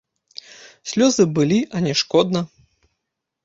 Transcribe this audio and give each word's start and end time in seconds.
Слёзы 0.93 1.23
былі, 1.37 1.59
а 1.77 1.85
не 1.91 1.95
шкодна. 2.03 2.45